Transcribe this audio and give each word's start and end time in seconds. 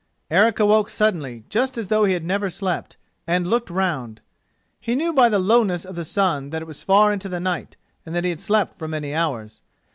Eric 0.31 0.59
awoke 0.59 0.89
suddenly, 0.89 1.43
just 1.47 1.77
as 1.77 1.89
though 1.89 2.05
he 2.05 2.13
had 2.13 2.23
never 2.23 2.49
slept, 2.49 2.97
and 3.27 3.47
looked 3.51 3.69
around. 3.69 4.19
He 4.79 4.95
knew 4.95 5.13
by 5.13 5.29
the 5.29 5.37
lowness 5.37 5.85
of 5.85 5.93
the 5.93 6.03
sun 6.05 6.49
that 6.49 6.63
it 6.63 6.67
was 6.67 6.81
far 6.81 7.13
into 7.13 7.29
the 7.29 7.39
night, 7.39 7.77
and 8.03 8.15
that 8.15 8.23
he 8.23 8.31
had 8.31 8.39
slept 8.39 8.73
for 8.75 8.87
many 8.87 9.13
hours. 9.13 9.61